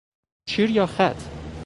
[0.49, 1.23] شیر یا خط؟